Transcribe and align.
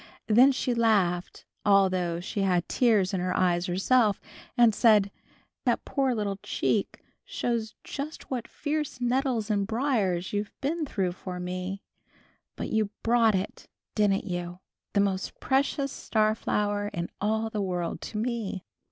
Then 0.25 0.51
she 0.51 0.73
laughed, 0.73 1.45
although 1.63 2.19
she 2.19 2.41
had 2.41 2.67
tears 2.67 3.13
in 3.13 3.19
her 3.19 3.37
eyes 3.37 3.67
herself, 3.67 4.19
and 4.57 4.73
said, 4.73 5.11
"That 5.63 5.85
poor 5.85 6.15
little 6.15 6.39
cheek 6.41 7.03
shows 7.23 7.75
just 7.83 8.31
what 8.31 8.47
fierce 8.47 8.99
nettles 8.99 9.51
and 9.51 9.67
briars 9.67 10.33
you've 10.33 10.59
been 10.59 10.87
through 10.87 11.11
for 11.11 11.39
me, 11.39 11.83
but 12.55 12.69
you 12.69 12.89
brought 13.03 13.35
it, 13.35 13.67
didn't 13.93 14.25
you! 14.25 14.57
The 14.93 15.01
most 15.01 15.39
precious 15.39 15.91
star 15.91 16.33
flower 16.33 16.87
in 16.87 17.11
all 17.21 17.51
the 17.51 17.61
world 17.61 18.01
to 18.01 18.17
me!" 18.17 18.65